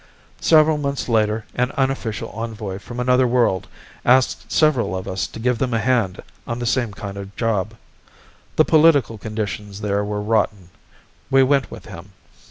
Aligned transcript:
Several 0.41 0.79
months 0.79 1.07
later 1.07 1.45
an 1.53 1.71
unofficial 1.77 2.29
envoy 2.31 2.79
from 2.79 2.99
another 2.99 3.27
world 3.27 3.67
asked 4.03 4.51
several 4.51 4.95
of 4.97 5.07
us 5.07 5.27
to 5.27 5.37
give 5.39 5.59
them 5.59 5.75
a 5.75 5.79
hand 5.79 6.23
on 6.47 6.57
the 6.57 6.65
same 6.65 6.91
kind 6.91 7.17
of 7.17 7.35
job. 7.35 7.75
The 8.55 8.65
political 8.65 9.19
conditions 9.19 9.81
there 9.81 10.03
were 10.03 10.19
rotten. 10.23 10.71
We 11.29 11.43
went 11.43 11.69
with 11.69 11.85
him. 11.85 12.13